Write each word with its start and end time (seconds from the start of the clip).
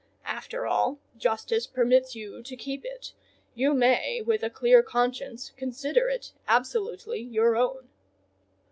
After 0.25 0.65
all, 0.65 0.97
justice 1.15 1.67
permits 1.67 2.15
you 2.15 2.41
to 2.41 2.55
keep 2.55 2.83
it: 2.85 3.13
you 3.53 3.75
may, 3.75 4.19
with 4.23 4.41
a 4.41 4.49
clear 4.49 4.81
conscience, 4.81 5.51
consider 5.55 6.09
it 6.09 6.33
absolutely 6.47 7.19
your 7.21 7.55
own." 7.55 7.87